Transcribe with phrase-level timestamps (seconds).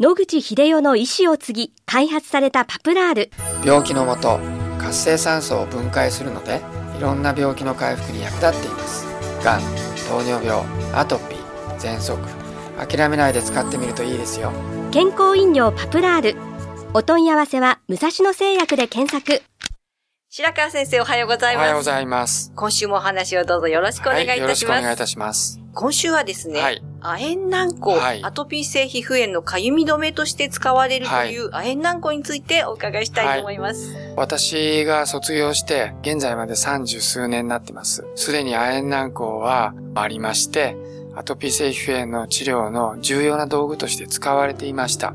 [0.00, 3.30] 野口秀夫の意思を継ぎ開発されたパプラール
[3.64, 4.40] 病気のもと
[4.76, 6.62] 活性酸素を分解するので
[6.98, 9.06] いろんな病気の回復に役立っています
[9.44, 9.60] がん
[10.08, 12.18] 糖尿病アトピー喘息
[12.76, 14.50] 諦めないで使ってみるといいですよ
[14.90, 16.36] 健康飲料パプラール
[16.92, 19.44] お問い合わせは武蔵野製薬で検索
[20.28, 21.62] 白川先生おはようございます。
[21.62, 22.52] おはようございます。
[22.56, 24.40] 今週もお話をどうぞよろしくお願いいたします。
[24.40, 25.60] はい、よろしくお願いいたします。
[25.72, 33.94] 今週はですね、はい、亜鉛軟膏、はいアトピー性皮膚炎のかゆみ止めとして使われるという亜鉛軟膏についてお伺いしたいと思います。
[34.16, 38.06] 私が卒業して、現在まで三十数年になってます。
[38.14, 40.76] すでに亜鉛軟膏はありまして、
[41.14, 45.14] アトピー性皮膚炎の治療の重要な道具として使われていました。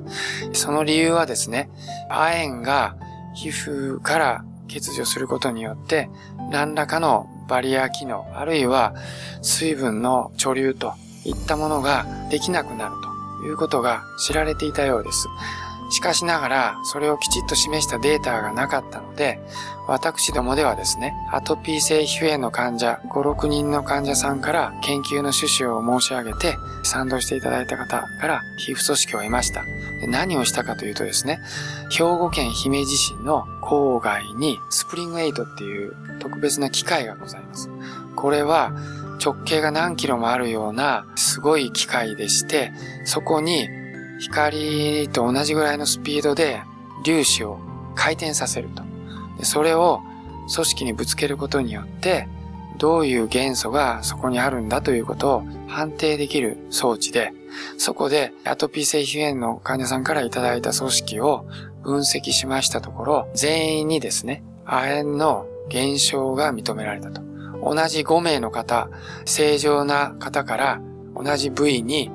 [0.53, 1.72] その理由はですね、
[2.09, 2.98] 亜鉛が
[3.34, 6.08] 皮膚から欠如することによって、
[6.52, 8.94] 何らかのバリア機能、あるいは
[9.42, 10.94] 水分の貯留と
[11.26, 12.96] いったものができなくなる
[13.40, 15.28] ということが知られていたようです。
[15.92, 19.40] しかしながら、それをきちっと示したデータがなかったので、
[19.88, 29.64] 私どもではですね、アトピー性皮膚炎の患者、5、6人の患者さんから研究の趣旨を申し上げて、賛同していただいた方から皮膚組織を得ました。
[30.08, 31.40] 何をしたかというとですね、
[31.90, 37.67] 兵庫県姫路市の郊外にスプリングエイトっていう特別な機械がございます。
[38.16, 38.72] これは
[39.23, 42.72] 直径が何キロもあるようなすごい機械でして、
[43.03, 43.67] そこに
[44.20, 46.62] 光と同じぐらいのスピードで
[47.03, 47.59] 粒子を
[47.95, 48.84] 回転させると。
[49.44, 50.02] それを
[50.53, 52.28] 組織にぶつけることによって、
[52.78, 57.34] どういう元素がそこにあるんだということを判定できる装置で、
[57.78, 61.45] そこでアトピー性皮膚炎の患者さんからいただいた組織を
[61.84, 67.28] 分析しましたところ、全員にですね、亜鉛の減少が認められたと。
[67.64, 68.90] 同じ5名の方、
[69.26, 70.82] 正常な方から
[71.16, 72.12] 同じ部位に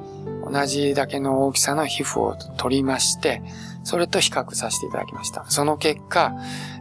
[0.50, 3.42] 同じだけの大きさの皮膚を取りまして、
[3.83, 5.45] それと比較させていただきました。
[5.48, 6.33] その結果、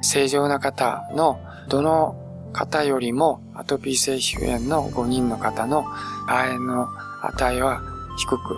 [0.01, 2.15] 正常な方のどの
[2.53, 5.85] 方よりもアトピー性皮膚炎の5人の方の
[6.27, 6.87] 亜鉛の
[7.23, 7.81] 値は
[8.17, 8.57] 低く、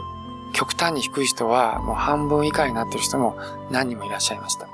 [0.53, 3.37] 極端に低い人はもう半分以下になっている人も
[3.71, 4.67] 何人もいらっしゃいました。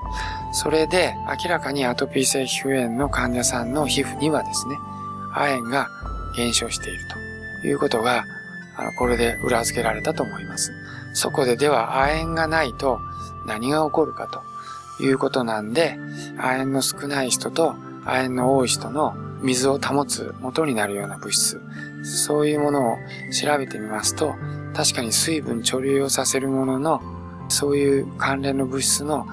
[0.52, 4.76] それで明らかにアトピー性皮膚炎の患者さんの皮膚にはですね、
[5.34, 5.88] 亜鉛が
[6.36, 7.00] 減少している
[7.60, 8.24] ということが、
[8.76, 10.72] あの、これで裏付けられたと思います。
[11.14, 13.00] そこででは亜鉛がないと
[13.46, 14.28] 何が起こるか
[14.98, 15.98] ということなんで、
[16.38, 21.60] 亜鉛の少ない人と亜鉛の多い人の水を保つ元になるような物質、
[22.02, 22.96] そういうものを
[23.30, 24.34] 調べてみますと、
[24.74, 27.02] 確かに水分貯留をさせるものの、
[27.48, 29.26] そういう関連の物質の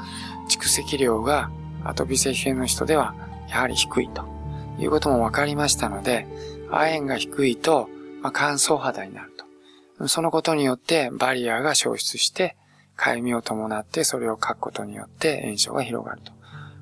[0.49, 1.49] 蓄積量が
[1.83, 3.15] アトピー性皮膚炎の人では
[3.49, 4.38] やはり低いと
[4.79, 6.27] いうことも分かりましたので、
[6.71, 7.89] 亜鉛が低いと、
[8.21, 9.33] まあ、乾燥肌になる
[9.97, 10.07] と。
[10.07, 12.55] そのことによってバリアが消失して、
[12.95, 16.31] かゆみを伴ってそれを書くことによって炎症が広がると。
[16.31, 16.37] こ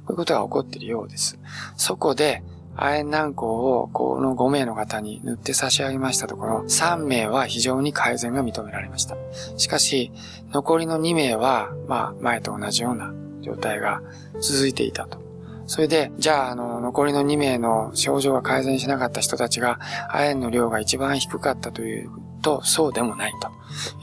[0.10, 1.40] ういうことが起こっているようです。
[1.76, 2.44] そこで、
[2.80, 9.18] 亜鉛軟膏をこの5名の方に塗って差し上げましたところ、3名は非常に改善が認められました。
[9.58, 10.12] しかし、
[10.52, 14.02] 残りの2名は、まあ、前と同じような状態が
[14.40, 15.27] 続いていたと。
[15.68, 19.80] それで、じゃあ、あの、残りの2名の症状が改善しなかった人たちが、
[20.10, 22.10] 亜鉛の量が一番低かったという
[22.42, 23.52] と、そうでもないと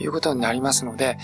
[0.02, 1.16] いうことになりますので、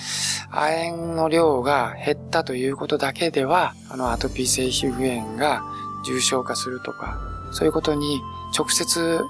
[0.50, 5.62] 亜鉛の量が減ったということだけでは、あの、アトピー性皮膚炎が
[6.06, 7.20] 重症化するとか、
[7.52, 8.20] そういうことに
[8.56, 9.20] 直接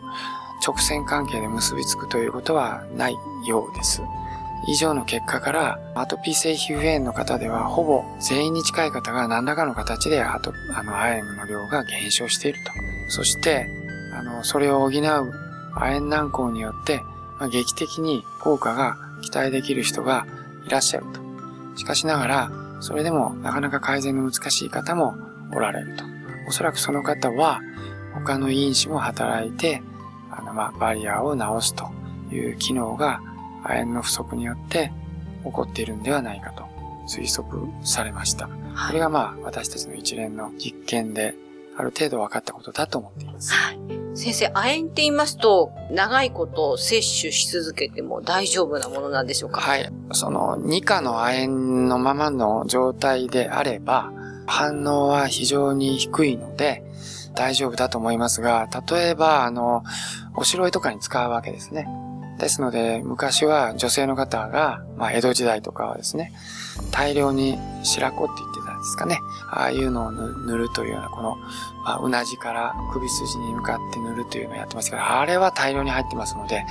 [0.65, 3.17] 直線関係で結びつくということはない
[3.47, 4.03] ようです。
[4.69, 12.73] 以上の結果から、アトピー性皮膚炎の方では、ほぼ全員に近い方が何らかの形で、あと、あの、亜鉛の量が減少していると。
[13.09, 13.67] そして、
[14.15, 14.93] あの、それを補う
[15.75, 17.01] 亜鉛軟膏によって、
[17.39, 20.27] まあ、劇的に効果が期待できる人が
[20.67, 21.21] いらっしゃると。
[21.79, 22.51] しかしながら、
[22.81, 25.15] それでもなかなか改善の難しい方も
[25.55, 26.05] おられると。
[26.49, 27.61] おそらくその方は、
[28.15, 29.83] 他の因子も働いて、
[30.31, 31.91] あの、まあ、バリアを治すと
[32.31, 33.21] いう機能が
[33.71, 34.93] 亜鉛の不足によって
[35.45, 36.65] 起こっているんではないかと
[37.09, 38.47] 推測されました。
[38.47, 38.53] こ
[38.93, 41.35] れがまあ、私たちの一連の実験で
[41.77, 43.53] ある程度分かったことだと思っています。
[43.53, 43.79] はい。
[44.15, 49.61] 先生、亜鉛って言いますと、長いこと摂取し続けても大丈夫なものなんでしょうか？
[49.61, 49.91] はい。
[50.13, 51.49] その、2価の亜鉛
[51.89, 54.13] のままの状態であれば、
[54.47, 56.85] 反応は非常に低いので、
[57.35, 59.85] 大丈夫だと思いますが、例えば、あの、
[60.35, 61.87] おしろいとかに使うわけですね。
[62.41, 66.33] ですので、昔は女性の方が、まあ、江戸時代とかはですね、
[66.91, 69.21] 大量に白子って言ってたんですかね。
[69.51, 71.37] ああいうのを塗るというような、この、
[71.85, 76.65] まあ、うなじから首筋に向かって塗るというのをやってますけど、あれは大量に入ってますので、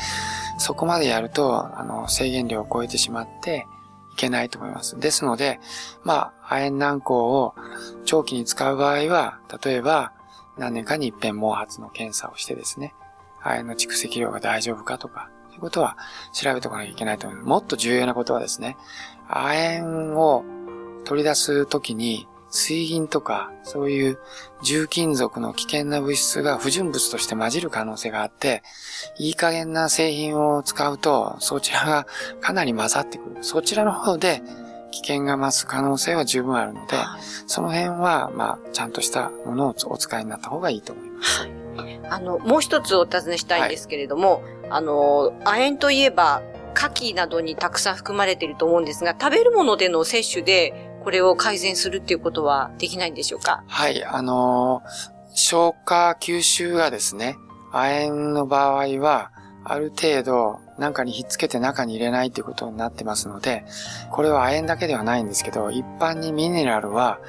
[0.57, 3.65] そこまでやると、あの、制限量を超えてしまって、
[4.11, 4.99] いけないと思います。
[4.99, 5.61] ですので、
[6.03, 7.55] まあ、亜鉛軟膏を
[8.03, 10.11] 長期に使う場合は、例えば、
[10.57, 12.93] 何年かに一遍毛髪の検査をしてですね、
[13.41, 15.29] 亜鉛の蓄積量が大丈夫かとか、
[15.59, 15.97] いうことは
[16.33, 17.49] 調べておかなきゃいけないと思います。
[17.49, 18.77] もっと重要なことはですね、
[19.27, 20.43] 亜鉛を
[21.05, 24.19] 取り出すときに、水銀とか、そういう
[24.63, 28.63] 重金属の危険な物質が不純物として混じる可能性があって、
[29.19, 32.07] いい加減な製品を使うと、そちらが
[32.41, 33.37] かなり混ざってくる。
[33.43, 34.41] そちらの方で
[34.91, 36.97] 危険が増す可能性は十分あるので、
[37.45, 41.41] その辺は、まあ、ちゃんとしたものをお使いになった方がいいと思います。
[41.41, 41.51] はい、
[42.09, 46.41] あの、もう一つお尋ねしたいんですけれども、はい、あの、亜鉛といえば、
[46.75, 53.63] 牡蠣などにたくさん含まれていると思うんですが、食べるものでの摂取で、これを改善するっていうことはできないんでしょうか？
[53.67, 54.89] はい、あのー、
[55.33, 57.37] 消化吸収がですね、
[57.71, 59.31] 亜鉛の場合は、
[59.63, 63.65] ある程度、なんかにひっつけて中に入れないということになってますので、
[64.11, 67.19] これは亜鉛だけではないんですけど、一般にミネラルは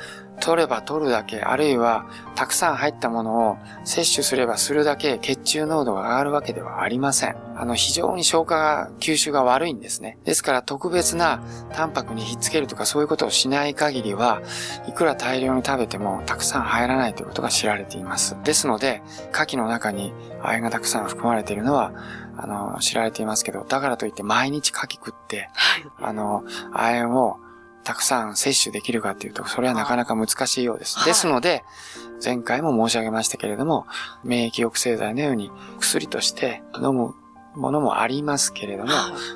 [0.40, 7.36] 取れば取るだけ、あるいはたくさん入ったものを摂取すればするだけ血中濃度が上がるわけではありません。
[7.56, 10.18] あの、非常に消化が、吸収が悪いんですね。
[10.24, 11.42] ですから特別な
[11.74, 14.40] タンパクにひっつけるとかそういうことをしない限りは、
[14.88, 18.36] いくら大量に食べてもたくさん入らないということが知られています。
[18.42, 21.92] ですので、牡蠣の中に亜鉛がたくさん含まれているのは、
[22.42, 25.50] あの、知られていますけど、だからといって毎日牡蠣食って、
[26.00, 27.36] あの、亜鉛を
[27.84, 31.04] たくさん摂取できるかっていうと、それはなかなか難しいようです。
[31.04, 31.64] ですので、
[32.24, 33.86] 前回も申し上げましたけれども、
[34.24, 37.14] 免疫抑制剤のように薬として飲む
[37.54, 38.92] ものもありますけれども、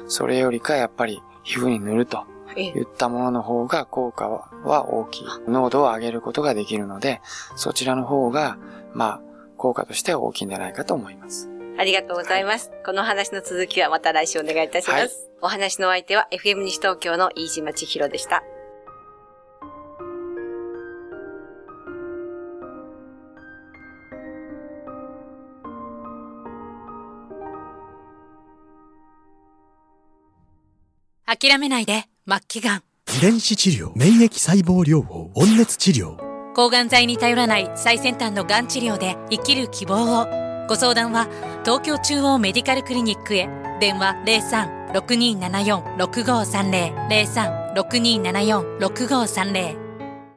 [0.06, 2.24] それよりかやっぱり皮膚に塗ると
[2.56, 5.26] いったものの方が効果は大きい。
[5.48, 7.20] 濃度を上げることができるので、
[7.56, 8.58] そちらの方が、
[8.92, 9.20] まあ、
[9.56, 11.48] 効果としては大きいんじゃないかと思います。
[11.76, 12.70] ありがとうございます。
[12.70, 15.00] はい、この話の続きはまた来週お願いいたします。
[15.00, 15.08] はい、
[15.42, 18.42] お話の相手は FM 西東京の飯島千尋でした。
[31.26, 32.82] 諦めないで、末期がん。
[33.16, 36.16] 遺伝子治療、免疫細胞療法、温熱治療。
[36.54, 40.43] 抗がん剤に頼らない最先端のがん治療で生きる希望を。
[40.68, 41.26] ご相談は
[41.64, 43.48] 東京中央メディカルクリニックへ。
[43.80, 44.14] 電話
[44.92, 49.83] 03-6274-6530 03-6274-6530